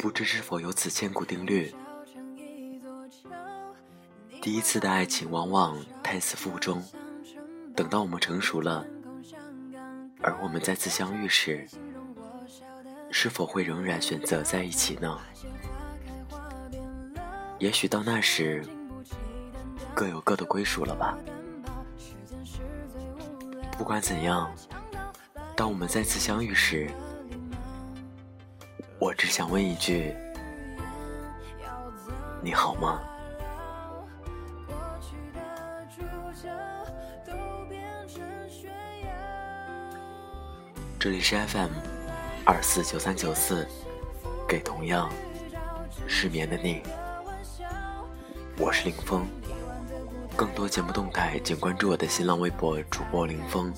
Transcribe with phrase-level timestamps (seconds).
[0.00, 1.70] 不知是否有此千古定律？
[4.40, 6.82] 第一次的爱情往往胎死腹中，
[7.76, 8.82] 等到我们成熟了，
[10.22, 11.68] 而我们再次相遇时，
[13.10, 15.18] 是否会仍然选择在一起呢？
[17.58, 18.64] 也许到那时，
[19.94, 21.18] 各有各的归属了吧。
[23.76, 24.50] 不管怎样，
[25.54, 26.90] 当我们再次相遇时，
[29.00, 30.14] 我只想问一句：
[32.42, 33.00] 你好吗？
[40.98, 41.70] 这里是 FM
[42.44, 43.66] 二四九三九四，
[44.46, 45.10] 给同样
[46.06, 46.82] 失眠的你，
[48.58, 49.26] 我是林峰。
[50.36, 53.72] 更多节目动态，请关注我的新浪微博主播林峰。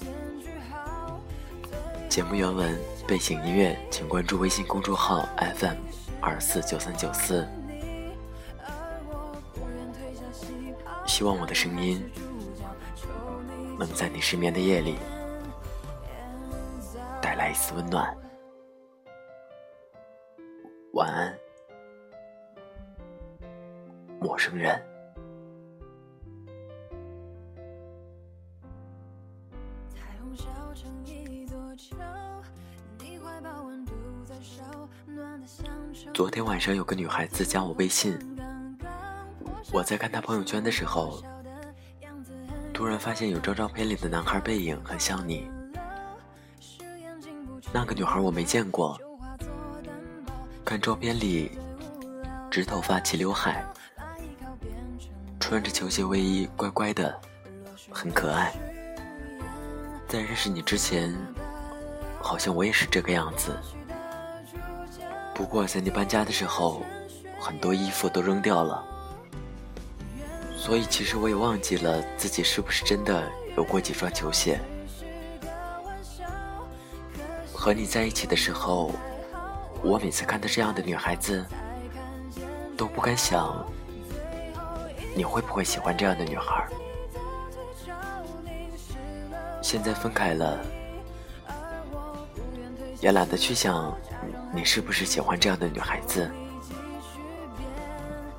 [2.08, 5.76] 节目原文、背景音乐，请关注微信公众号 FM
[6.20, 7.46] 二四九三九四。
[11.06, 12.02] 希望我的声音
[13.78, 14.96] 能在你失眠的夜里
[17.20, 17.50] 带来。
[17.50, 18.16] 一丝温暖，
[20.94, 21.38] 晚安，
[24.18, 24.91] 陌生人。
[36.14, 38.18] 昨天晚上有个女孩子加我微信，
[39.72, 41.22] 我在看她朋友圈的时候，
[42.72, 45.50] 突然发现有张照片里的男孩背影很像你。
[47.72, 49.00] 那个女孩我没见过，
[50.64, 51.50] 看照片里，
[52.50, 53.64] 直头发齐刘海，
[55.40, 57.18] 穿着球鞋卫衣，乖乖的，
[57.90, 58.52] 很可爱。
[60.06, 61.16] 在认识你之前，
[62.20, 63.56] 好像我也是这个样子。
[65.34, 66.82] 不过在你搬家的时候，
[67.40, 68.84] 很多衣服都扔掉了，
[70.56, 74.60] 所以其实我也忘记了自己是不是真的有过几双球鞋。
[77.52, 78.92] 和你在一起的时候，
[79.82, 81.44] 我每次看到这样的女孩子，
[82.76, 83.64] 都不敢想
[85.14, 86.68] 你会不会喜欢这样的女孩。
[89.62, 90.58] 现在分开了，
[93.00, 93.96] 也懒得去想
[94.54, 96.30] 你是不是喜欢这样的女孩子。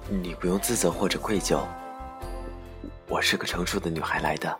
[0.09, 1.63] 你不用自责或者愧疚，
[3.07, 4.57] 我是个成熟的女孩来的，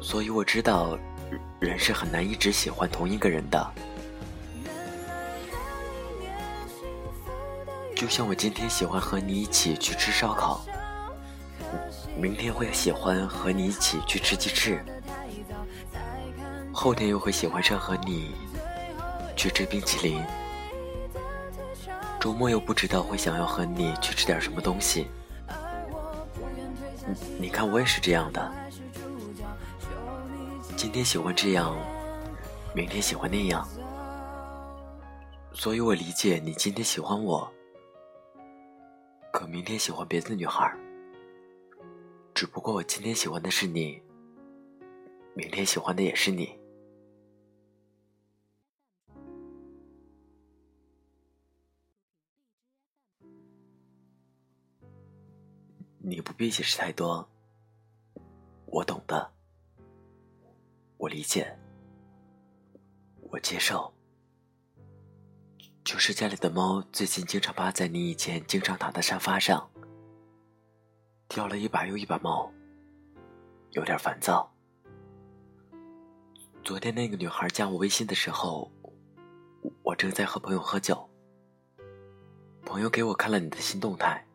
[0.00, 0.98] 所以我知道。
[1.58, 3.72] 人是很难一直喜欢同一个人的，
[7.96, 10.60] 就像我今天喜欢和你一起去吃烧烤，
[12.14, 14.84] 明天会喜欢和你一起去吃鸡翅，
[16.74, 18.34] 后天又会喜欢上和你
[19.36, 20.24] 去吃冰淇淋，
[22.18, 25.06] 周末又不知道会想要和你去吃点什么东西。
[27.38, 28.52] 你看，我也是这样的。
[30.74, 31.76] 今天喜欢这样，
[32.74, 33.68] 明天喜欢那样，
[35.52, 37.48] 所以我理解你今天喜欢我，
[39.32, 40.74] 可明天喜欢别的女孩。
[42.34, 44.02] 只不过我今天喜欢的是你，
[45.34, 46.58] 明天喜欢的也是你。
[56.08, 57.28] 你不必解释太多，
[58.66, 59.28] 我懂的。
[60.98, 61.58] 我理解，
[63.22, 63.92] 我接受。
[65.82, 69.68] 就是家里的猫最近经常趴在你以前经常躺的沙发上，
[71.26, 72.52] 掉了一把又一把毛，
[73.70, 74.54] 有点烦躁。
[76.62, 78.70] 昨天那个女孩加我微信的时候，
[79.82, 81.10] 我正在和朋友喝酒，
[82.64, 84.25] 朋友给我看了你的新动态，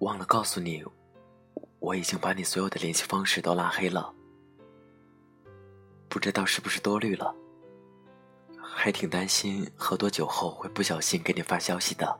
[0.00, 0.84] 忘了告诉你。
[1.78, 4.12] 我已经把你所有的联系方式都拉黑了，
[6.08, 7.32] 不知道是不是多虑了，
[8.60, 12.18] 还挺担心喝多酒后会不小心给你发消息的。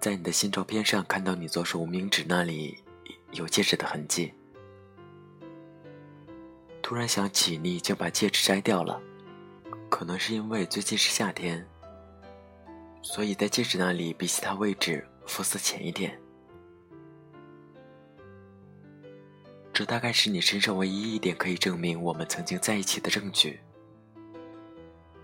[0.00, 2.82] 在你的新照片上看到你左手无名指那里
[3.32, 4.32] 有戒指的痕迹，
[6.80, 8.98] 突然想起你已经把戒指摘掉了，
[9.90, 11.68] 可能是因为最近是夏天，
[13.02, 16.18] 所以在戒指那里比其他位置肤色浅一点。
[19.72, 23.60] 这大概是你身上唯一一点可以证明我们曾经在一起的证据。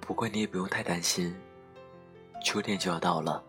[0.00, 1.34] 不过你也不用太担心，
[2.44, 3.42] 秋天就要到了，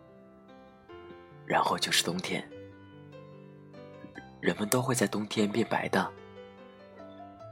[1.45, 2.49] 然后就是冬天，
[4.39, 6.11] 人们都会在冬天变白的，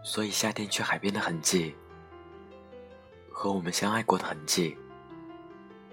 [0.03, 1.75] 所以夏天去海边的痕迹
[3.29, 4.77] 和我们相爱过的痕迹，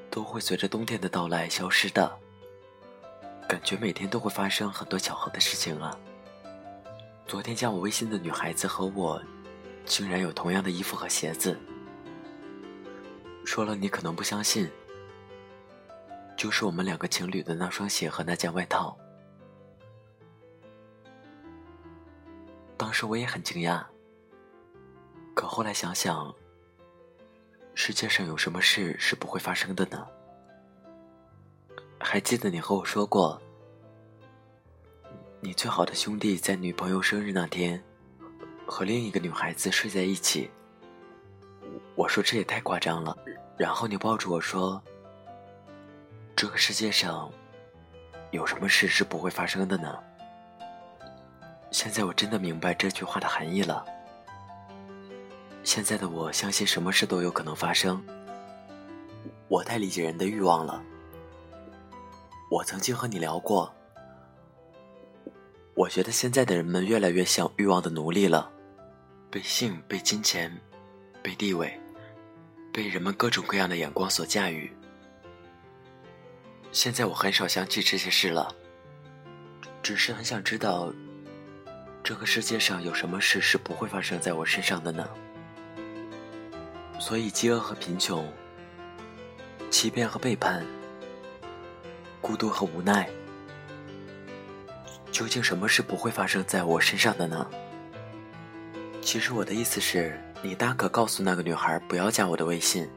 [0.08, 2.19] 都会随着冬天的到来消失的。
[3.50, 5.98] 感觉每天都会发生很多巧合的事情啊！
[7.26, 9.20] 昨天加我微信的女孩子和我，
[9.84, 11.58] 竟然有同样的衣服和鞋子。
[13.44, 14.70] 说了你可能不相信，
[16.36, 18.96] 就是我们两个情侣的那双鞋和那件外套。
[22.76, 23.84] 当时我也很惊讶，
[25.34, 26.32] 可后来想想，
[27.74, 30.06] 世界上有什么事是不会发生的呢？
[32.02, 33.40] 还记得你和我说过，
[35.40, 37.80] 你最好的兄弟在女朋友生日那天
[38.66, 40.50] 和另一个女孩子睡在一起。
[41.94, 43.16] 我说这也太夸张了，
[43.56, 44.82] 然后你抱住我说
[46.34, 47.30] ：“这个世界上
[48.30, 49.96] 有什么事是不会发生的呢？”
[51.70, 53.84] 现在我真的明白这句话的含义了。
[55.62, 58.02] 现在的我相信什么事都有可能发生。
[59.46, 60.82] 我太理解人的欲望了。
[62.50, 63.72] 我曾经和你聊过，
[65.74, 68.50] 我觉得现在的人们越来越像欲望的奴隶了，
[69.30, 70.60] 被性、被金钱、
[71.22, 71.80] 被地位、
[72.72, 74.68] 被人们各种各样的眼光所驾驭。
[76.72, 78.52] 现在我很少想起这些事了，
[79.80, 80.92] 只是很想知道，
[82.02, 85.08] 这个世界上有什么事是不会发生在我身上的呢？
[86.98, 88.28] 所以，饥饿和贫穷，
[89.70, 90.66] 欺骗和背叛。
[92.20, 93.08] 孤独和无奈，
[95.10, 97.48] 究竟什么是不会发生在我身上的呢？
[99.02, 102.88] 其实我的意思是，你大可告诉那个女孩不要加我的微信，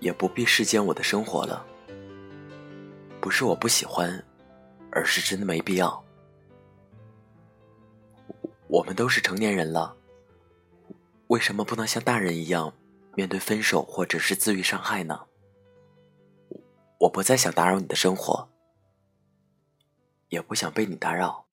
[0.00, 1.64] 也不必视奸我的生活了。
[3.20, 4.24] 不是我不喜欢，
[4.90, 6.02] 而是真的没必要。
[8.66, 9.94] 我们都是成年人了，
[11.26, 12.72] 为什么不能像大人一样
[13.14, 15.20] 面对分手或者是自愈伤害呢？
[17.00, 18.46] 我不再想打扰你的生活，
[20.28, 21.46] 也不想被你打扰。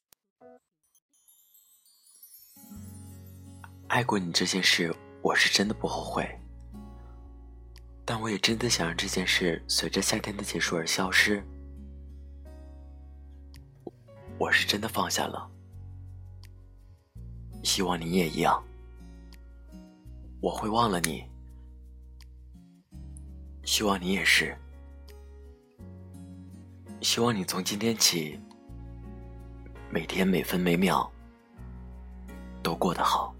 [3.88, 6.38] 爱过你这件事，我是真的不后悔，
[8.04, 11.42] 但我也真的想让这件事随着夏天的结束而消失。
[14.38, 15.50] 我是真的放下了，
[17.64, 18.62] 希望你也一样。
[20.42, 21.24] 我会忘了你，
[23.64, 24.54] 希望你也是。
[27.02, 28.40] 希望你从今天起，
[29.90, 31.10] 每天每分每秒
[32.62, 33.34] 都过得好。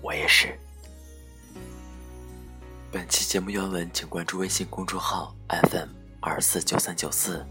[0.00, 0.58] 我也是。
[2.90, 5.88] 本期节目原文，请关注微信公众号 FM
[6.20, 7.46] 二四九三九四。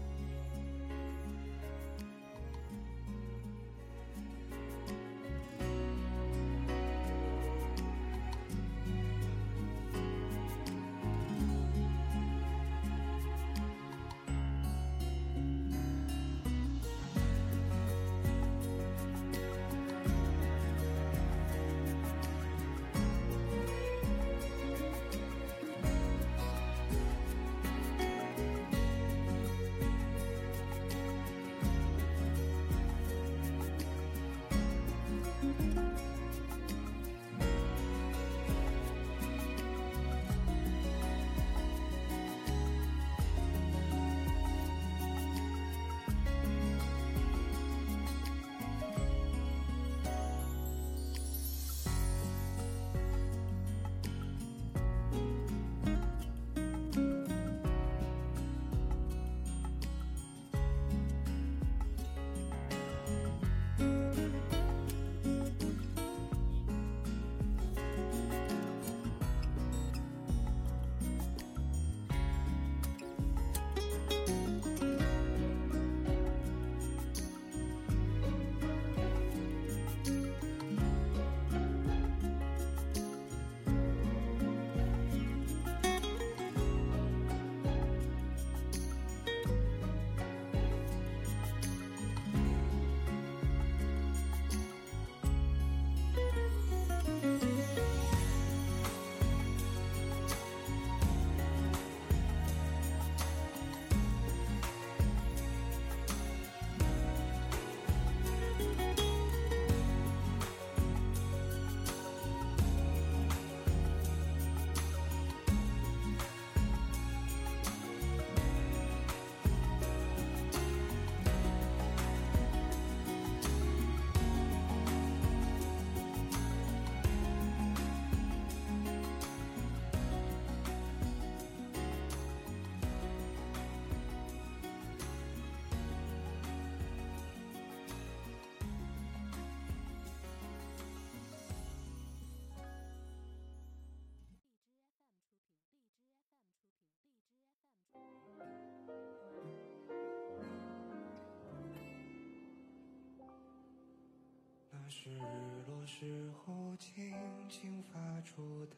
[154.90, 155.20] 是日
[155.66, 157.12] 落时候轻
[157.46, 158.76] 轻发出的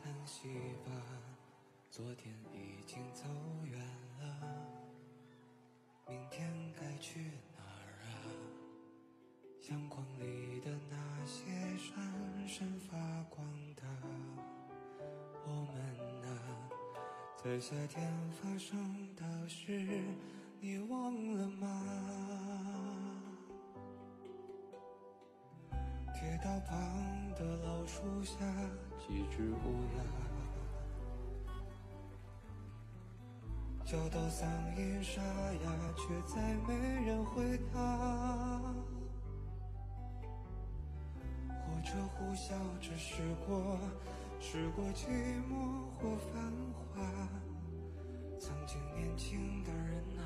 [0.00, 0.48] 叹息
[0.84, 0.92] 吧。
[1.90, 3.24] 昨天已经走
[3.64, 3.80] 远
[4.20, 4.48] 了，
[6.06, 7.18] 明天该去
[7.56, 8.06] 哪儿啊？
[9.60, 12.96] 相框里的那些闪闪发
[13.28, 13.82] 光的
[15.44, 16.70] 我们啊，
[17.42, 20.00] 在夏天发生的事，
[20.60, 22.77] 你忘了吗？
[26.48, 26.78] 道旁
[27.34, 28.38] 的老树下，
[28.98, 30.00] 几只乌鸦
[33.84, 36.74] 叫到嗓音沙哑，却再没
[37.04, 37.78] 人回答。
[41.50, 42.48] 火车呼啸
[42.80, 43.78] 着驶过，
[44.40, 45.06] 驶过寂
[45.50, 47.04] 寞或繁华。
[48.40, 50.20] 曾经年轻的人啊，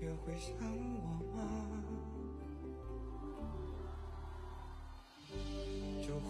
[0.00, 1.44] 也会想我吗？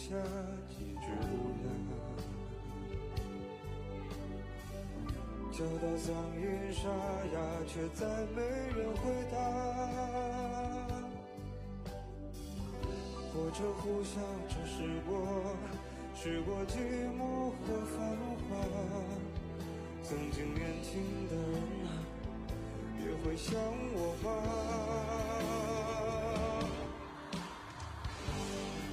[0.00, 0.16] 下
[0.70, 1.68] 几只乌鸦，
[5.52, 6.08] 叫到嗓
[6.40, 6.42] 音
[6.72, 6.88] 沙
[7.34, 7.36] 哑，
[7.68, 8.00] 却再
[8.34, 8.40] 没
[8.74, 9.34] 人回答。
[13.30, 14.16] 火车呼啸
[14.48, 14.74] 着驶
[15.06, 15.10] 过，
[16.14, 16.72] 驶过寂
[17.18, 17.94] 寞和繁
[18.48, 18.50] 华。
[20.02, 20.88] 曾经年轻
[21.28, 21.52] 的人
[21.84, 21.88] 啊，
[22.98, 23.52] 也会想
[23.92, 24.28] 我吗？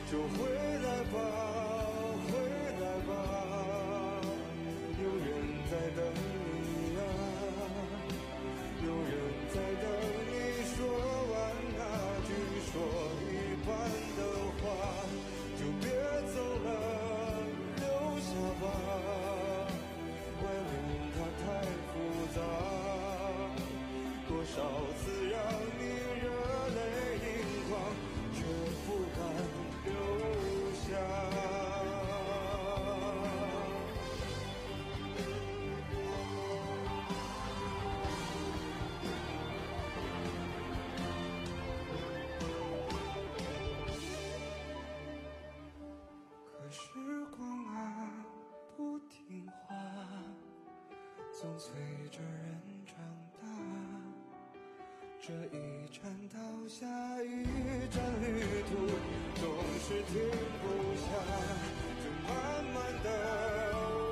[0.10, 0.38] 就会
[51.60, 51.74] 随
[52.12, 52.94] 着人长
[53.34, 53.42] 大
[55.20, 56.38] 这一站到
[56.68, 56.86] 下
[57.24, 57.44] 一
[57.90, 58.72] 站旅途
[59.42, 59.44] 总
[59.82, 60.22] 是停
[60.62, 61.02] 不下
[61.98, 62.32] 就慢
[62.64, 63.08] 慢的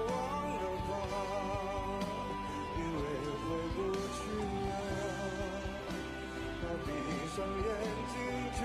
[0.08, 0.12] 忘
[0.58, 0.92] 了吧
[2.80, 3.00] 因为
[3.30, 4.18] 回不去
[4.72, 4.74] 啊
[6.64, 6.90] 那闭
[7.36, 7.70] 上眼
[8.10, 8.16] 睛
[8.58, 8.60] 就